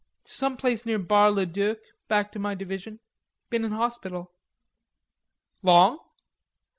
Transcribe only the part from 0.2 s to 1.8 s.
"To some place near Bar le Duc,